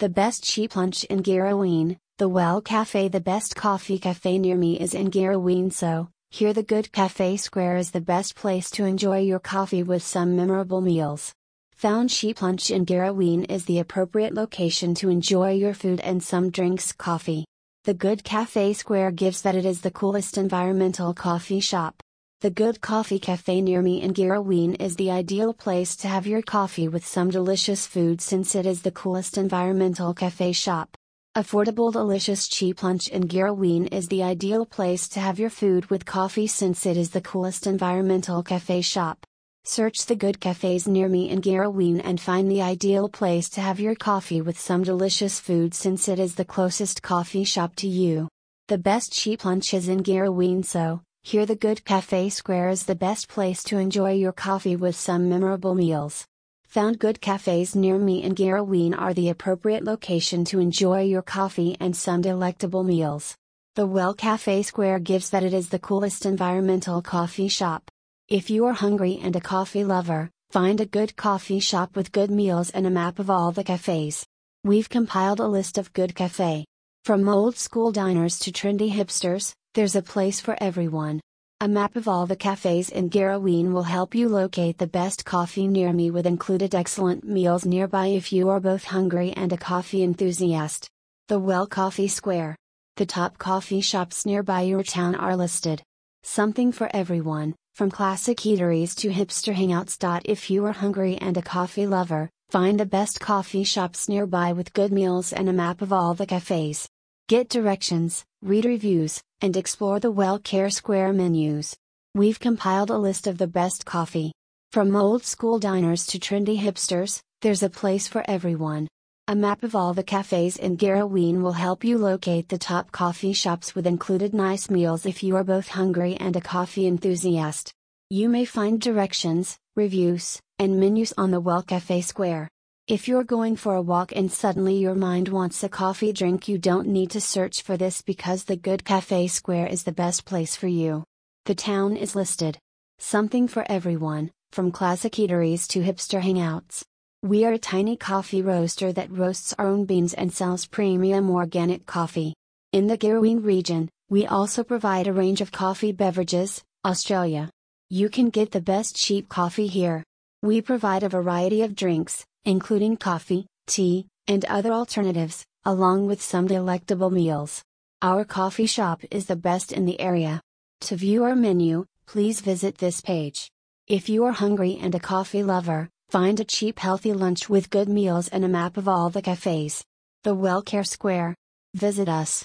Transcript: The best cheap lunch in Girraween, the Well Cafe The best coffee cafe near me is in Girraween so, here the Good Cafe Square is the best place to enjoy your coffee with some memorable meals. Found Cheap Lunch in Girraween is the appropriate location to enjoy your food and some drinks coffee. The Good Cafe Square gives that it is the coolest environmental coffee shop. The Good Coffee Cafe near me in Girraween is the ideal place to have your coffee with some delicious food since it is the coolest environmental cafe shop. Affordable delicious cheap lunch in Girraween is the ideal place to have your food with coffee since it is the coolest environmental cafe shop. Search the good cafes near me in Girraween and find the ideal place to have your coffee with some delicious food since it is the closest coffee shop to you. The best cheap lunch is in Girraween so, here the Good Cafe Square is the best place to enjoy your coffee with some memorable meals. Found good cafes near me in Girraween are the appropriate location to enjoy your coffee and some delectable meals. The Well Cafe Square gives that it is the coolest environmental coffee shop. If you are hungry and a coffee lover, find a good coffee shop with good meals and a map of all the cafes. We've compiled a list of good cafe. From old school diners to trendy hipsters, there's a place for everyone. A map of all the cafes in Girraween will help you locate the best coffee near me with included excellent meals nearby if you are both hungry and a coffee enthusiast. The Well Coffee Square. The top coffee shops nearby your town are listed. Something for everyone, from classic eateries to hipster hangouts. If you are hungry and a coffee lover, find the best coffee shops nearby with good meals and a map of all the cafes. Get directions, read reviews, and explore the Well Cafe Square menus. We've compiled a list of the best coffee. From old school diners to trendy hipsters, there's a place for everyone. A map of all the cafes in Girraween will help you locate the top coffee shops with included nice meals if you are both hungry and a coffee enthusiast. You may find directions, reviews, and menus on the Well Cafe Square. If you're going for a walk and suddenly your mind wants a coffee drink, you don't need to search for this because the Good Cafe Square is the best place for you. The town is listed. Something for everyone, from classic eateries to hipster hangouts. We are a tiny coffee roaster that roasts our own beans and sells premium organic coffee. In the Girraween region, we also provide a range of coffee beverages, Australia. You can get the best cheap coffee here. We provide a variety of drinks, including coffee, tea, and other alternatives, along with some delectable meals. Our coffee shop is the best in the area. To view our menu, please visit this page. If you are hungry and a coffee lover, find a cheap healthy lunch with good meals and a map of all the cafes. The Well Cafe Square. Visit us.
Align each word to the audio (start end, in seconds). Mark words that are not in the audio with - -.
The 0.00 0.08
best 0.08 0.42
cheap 0.42 0.74
lunch 0.74 1.04
in 1.04 1.22
Girraween, 1.22 1.98
the 2.18 2.28
Well 2.28 2.60
Cafe 2.60 3.06
The 3.06 3.20
best 3.20 3.54
coffee 3.54 3.96
cafe 3.96 4.38
near 4.38 4.56
me 4.56 4.80
is 4.80 4.92
in 4.92 5.12
Girraween 5.12 5.72
so, 5.72 6.08
here 6.32 6.52
the 6.52 6.64
Good 6.64 6.90
Cafe 6.90 7.36
Square 7.36 7.76
is 7.76 7.92
the 7.92 8.00
best 8.00 8.34
place 8.34 8.70
to 8.70 8.86
enjoy 8.86 9.20
your 9.20 9.38
coffee 9.38 9.84
with 9.84 10.02
some 10.02 10.34
memorable 10.34 10.80
meals. 10.80 11.32
Found 11.76 12.10
Cheap 12.10 12.42
Lunch 12.42 12.72
in 12.72 12.86
Girraween 12.86 13.48
is 13.48 13.66
the 13.66 13.78
appropriate 13.78 14.34
location 14.34 14.96
to 14.96 15.10
enjoy 15.10 15.52
your 15.52 15.74
food 15.74 16.00
and 16.00 16.20
some 16.20 16.50
drinks 16.50 16.90
coffee. 16.90 17.44
The 17.84 17.94
Good 17.94 18.24
Cafe 18.24 18.72
Square 18.72 19.12
gives 19.12 19.42
that 19.42 19.54
it 19.54 19.64
is 19.64 19.82
the 19.82 19.92
coolest 19.92 20.36
environmental 20.36 21.14
coffee 21.14 21.60
shop. 21.60 22.02
The 22.44 22.50
Good 22.50 22.82
Coffee 22.82 23.18
Cafe 23.18 23.62
near 23.62 23.80
me 23.80 24.02
in 24.02 24.12
Girraween 24.12 24.78
is 24.78 24.96
the 24.96 25.10
ideal 25.10 25.54
place 25.54 25.96
to 25.96 26.08
have 26.08 26.26
your 26.26 26.42
coffee 26.42 26.88
with 26.88 27.06
some 27.06 27.30
delicious 27.30 27.86
food 27.86 28.20
since 28.20 28.54
it 28.54 28.66
is 28.66 28.82
the 28.82 28.90
coolest 28.90 29.38
environmental 29.38 30.12
cafe 30.12 30.52
shop. 30.52 30.94
Affordable 31.34 31.90
delicious 31.90 32.46
cheap 32.46 32.82
lunch 32.82 33.08
in 33.08 33.28
Girraween 33.28 33.90
is 33.90 34.08
the 34.08 34.22
ideal 34.22 34.66
place 34.66 35.08
to 35.08 35.20
have 35.20 35.38
your 35.38 35.48
food 35.48 35.86
with 35.86 36.04
coffee 36.04 36.46
since 36.46 36.84
it 36.84 36.98
is 36.98 37.08
the 37.12 37.22
coolest 37.22 37.66
environmental 37.66 38.42
cafe 38.42 38.82
shop. 38.82 39.24
Search 39.64 40.04
the 40.04 40.14
good 40.14 40.38
cafes 40.38 40.86
near 40.86 41.08
me 41.08 41.30
in 41.30 41.40
Girraween 41.40 42.02
and 42.04 42.20
find 42.20 42.50
the 42.50 42.60
ideal 42.60 43.08
place 43.08 43.48
to 43.48 43.62
have 43.62 43.80
your 43.80 43.94
coffee 43.94 44.42
with 44.42 44.60
some 44.60 44.82
delicious 44.82 45.40
food 45.40 45.72
since 45.72 46.08
it 46.08 46.18
is 46.18 46.34
the 46.34 46.44
closest 46.44 47.00
coffee 47.00 47.44
shop 47.44 47.74
to 47.76 47.88
you. 47.88 48.28
The 48.68 48.76
best 48.76 49.14
cheap 49.14 49.46
lunch 49.46 49.72
is 49.72 49.88
in 49.88 50.02
Girraween 50.02 50.62
so, 50.62 51.00
here 51.26 51.46
the 51.46 51.56
Good 51.56 51.86
Cafe 51.86 52.28
Square 52.28 52.68
is 52.68 52.84
the 52.84 52.94
best 52.94 53.28
place 53.28 53.62
to 53.64 53.78
enjoy 53.78 54.12
your 54.12 54.30
coffee 54.30 54.76
with 54.76 54.94
some 54.94 55.30
memorable 55.30 55.74
meals. 55.74 56.26
Found 56.66 56.98
good 56.98 57.22
cafes 57.22 57.74
near 57.74 57.96
me 57.96 58.22
in 58.22 58.34
Girraween 58.34 58.94
are 58.94 59.14
the 59.14 59.30
appropriate 59.30 59.84
location 59.84 60.44
to 60.44 60.60
enjoy 60.60 61.00
your 61.00 61.22
coffee 61.22 61.78
and 61.80 61.96
some 61.96 62.20
delectable 62.20 62.84
meals. 62.84 63.34
The 63.74 63.86
Well 63.86 64.12
Cafe 64.12 64.64
Square 64.64 64.98
gives 64.98 65.30
that 65.30 65.42
it 65.42 65.54
is 65.54 65.70
the 65.70 65.78
coolest 65.78 66.26
environmental 66.26 67.00
coffee 67.00 67.48
shop. 67.48 67.90
If 68.28 68.50
you 68.50 68.66
are 68.66 68.74
hungry 68.74 69.18
and 69.22 69.34
a 69.34 69.40
coffee 69.40 69.82
lover, 69.82 70.28
find 70.50 70.78
a 70.78 70.86
good 70.86 71.16
coffee 71.16 71.58
shop 71.58 71.96
with 71.96 72.12
good 72.12 72.30
meals 72.30 72.68
and 72.68 72.86
a 72.86 72.90
map 72.90 73.18
of 73.18 73.30
all 73.30 73.50
the 73.50 73.64
cafes. 73.64 74.26
We've 74.62 74.90
compiled 74.90 75.40
a 75.40 75.48
list 75.48 75.78
of 75.78 75.94
good 75.94 76.14
cafe. 76.14 76.66
From 77.04 77.26
old 77.30 77.56
school 77.56 77.92
diners 77.92 78.38
to 78.40 78.52
trendy 78.52 78.92
hipsters, 78.92 79.54
there's 79.74 79.96
a 79.96 80.02
place 80.02 80.40
for 80.40 80.56
everyone. 80.60 81.20
A 81.60 81.66
map 81.66 81.96
of 81.96 82.06
all 82.06 82.26
the 82.26 82.36
cafes 82.36 82.90
in 82.90 83.10
Girraween 83.10 83.72
will 83.72 83.82
help 83.82 84.14
you 84.14 84.28
locate 84.28 84.78
the 84.78 84.86
best 84.86 85.24
coffee 85.24 85.66
near 85.66 85.92
me 85.92 86.12
with 86.12 86.26
included 86.26 86.74
excellent 86.74 87.24
meals 87.24 87.66
nearby 87.66 88.06
if 88.06 88.32
you 88.32 88.50
are 88.50 88.60
both 88.60 88.84
hungry 88.84 89.32
and 89.32 89.52
a 89.52 89.56
coffee 89.56 90.04
enthusiast. 90.04 90.88
The 91.26 91.40
Well 91.40 91.66
Coffee 91.66 92.06
Square. 92.06 92.56
The 92.96 93.06
top 93.06 93.38
coffee 93.38 93.80
shops 93.80 94.24
nearby 94.24 94.60
your 94.60 94.84
town 94.84 95.16
are 95.16 95.36
listed. 95.36 95.82
Something 96.22 96.70
for 96.70 96.88
everyone, 96.94 97.56
from 97.74 97.90
classic 97.90 98.38
eateries 98.38 98.94
to 98.96 99.08
hipster 99.10 99.54
hangouts. 99.54 100.22
If 100.24 100.50
you 100.50 100.64
are 100.66 100.72
hungry 100.72 101.16
and 101.16 101.36
a 101.36 101.42
coffee 101.42 101.88
lover, 101.88 102.30
find 102.50 102.78
the 102.78 102.86
best 102.86 103.18
coffee 103.18 103.64
shops 103.64 104.08
nearby 104.08 104.52
with 104.52 104.72
good 104.72 104.92
meals 104.92 105.32
and 105.32 105.48
a 105.48 105.52
map 105.52 105.82
of 105.82 105.92
all 105.92 106.14
the 106.14 106.26
cafes. 106.26 106.88
Get 107.26 107.48
directions, 107.48 108.22
read 108.44 108.66
reviews, 108.66 109.22
and 109.40 109.56
explore 109.56 109.98
the 109.98 110.10
Well 110.10 110.38
Cafe 110.38 110.68
Square 110.68 111.14
menus. 111.14 111.74
We've 112.14 112.38
compiled 112.38 112.90
a 112.90 112.98
list 112.98 113.26
of 113.26 113.38
the 113.38 113.46
best 113.46 113.86
coffee. 113.86 114.32
From 114.70 114.94
old 114.94 115.24
school 115.24 115.58
diners 115.58 116.06
to 116.08 116.18
trendy 116.18 116.60
hipsters, 116.60 117.22
there's 117.40 117.62
a 117.62 117.70
place 117.70 118.06
for 118.06 118.22
everyone. 118.28 118.86
A 119.28 119.34
map 119.34 119.62
of 119.62 119.74
all 119.74 119.94
the 119.94 120.02
cafes 120.02 120.58
in 120.58 120.76
Girraween 120.76 121.40
will 121.40 121.52
help 121.52 121.84
you 121.84 121.96
locate 121.96 122.50
the 122.50 122.58
top 122.58 122.92
coffee 122.92 123.32
shops 123.32 123.74
with 123.74 123.86
included 123.86 124.34
nice 124.34 124.68
meals 124.68 125.06
if 125.06 125.22
you 125.22 125.36
are 125.36 125.44
both 125.44 125.68
hungry 125.68 126.14
and 126.16 126.36
a 126.36 126.42
coffee 126.42 126.86
enthusiast. 126.86 127.72
You 128.10 128.28
may 128.28 128.44
find 128.44 128.78
directions, 128.78 129.56
reviews, 129.74 130.38
and 130.58 130.78
menus 130.78 131.14
on 131.16 131.30
the 131.30 131.40
Well 131.40 131.62
Cafe 131.62 132.02
Square. 132.02 132.50
If 132.86 133.08
you're 133.08 133.24
going 133.24 133.56
for 133.56 133.76
a 133.76 133.80
walk 133.80 134.12
and 134.14 134.30
suddenly 134.30 134.76
your 134.76 134.94
mind 134.94 135.28
wants 135.28 135.64
a 135.64 135.70
coffee 135.70 136.12
drink, 136.12 136.48
you 136.48 136.58
don't 136.58 136.86
need 136.86 137.12
to 137.12 137.20
search 137.20 137.62
for 137.62 137.78
this 137.78 138.02
because 138.02 138.44
the 138.44 138.56
Good 138.56 138.84
Cafe 138.84 139.28
Square 139.28 139.68
is 139.68 139.84
the 139.84 139.92
best 139.92 140.26
place 140.26 140.54
for 140.54 140.66
you. 140.66 141.02
The 141.46 141.54
town 141.54 141.96
is 141.96 142.14
listed. 142.14 142.58
Something 142.98 143.48
for 143.48 143.64
everyone, 143.70 144.30
from 144.52 144.70
classic 144.70 145.14
eateries 145.14 145.66
to 145.68 145.80
hipster 145.80 146.20
hangouts. 146.20 146.82
We 147.22 147.46
are 147.46 147.54
a 147.54 147.58
tiny 147.58 147.96
coffee 147.96 148.42
roaster 148.42 148.92
that 148.92 149.10
roasts 149.10 149.54
our 149.58 149.66
own 149.66 149.86
beans 149.86 150.12
and 150.12 150.30
sells 150.30 150.66
premium 150.66 151.30
organic 151.30 151.86
coffee. 151.86 152.34
In 152.74 152.86
the 152.86 152.98
Girraween 152.98 153.42
region, 153.42 153.88
we 154.10 154.26
also 154.26 154.62
provide 154.62 155.06
a 155.06 155.12
range 155.14 155.40
of 155.40 155.50
coffee 155.50 155.92
beverages, 155.92 156.62
Australia. 156.84 157.48
You 157.88 158.10
can 158.10 158.28
get 158.28 158.50
the 158.50 158.60
best 158.60 158.94
cheap 158.94 159.30
coffee 159.30 159.68
here. 159.68 160.04
We 160.42 160.60
provide 160.60 161.02
a 161.02 161.08
variety 161.08 161.62
of 161.62 161.74
drinks, 161.74 162.26
including 162.44 162.96
coffee, 162.96 163.46
tea, 163.66 164.06
and 164.26 164.44
other 164.46 164.72
alternatives, 164.72 165.44
along 165.64 166.06
with 166.06 166.20
some 166.22 166.46
delectable 166.46 167.10
meals. 167.10 167.62
Our 168.02 168.24
coffee 168.24 168.66
shop 168.66 169.02
is 169.10 169.26
the 169.26 169.36
best 169.36 169.72
in 169.72 169.86
the 169.86 170.00
area. 170.00 170.40
To 170.82 170.96
view 170.96 171.24
our 171.24 171.36
menu, 171.36 171.86
please 172.06 172.40
visit 172.40 172.78
this 172.78 173.00
page. 173.00 173.50
If 173.86 174.08
you 174.08 174.24
are 174.24 174.32
hungry 174.32 174.78
and 174.80 174.94
a 174.94 175.00
coffee 175.00 175.42
lover, 175.42 175.88
find 176.08 176.40
a 176.40 176.44
cheap 176.44 176.78
healthy 176.78 177.12
lunch 177.12 177.48
with 177.48 177.70
good 177.70 177.88
meals 177.88 178.28
and 178.28 178.44
a 178.44 178.48
map 178.48 178.76
of 178.76 178.88
all 178.88 179.10
the 179.10 179.22
cafes. 179.22 179.84
The 180.22 180.34
Well 180.34 180.62
Cafe 180.62 180.84
Square. 180.84 181.34
Visit 181.74 182.08
us. 182.08 182.42